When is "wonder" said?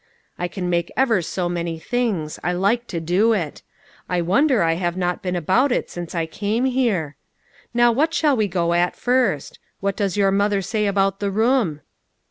4.19-4.63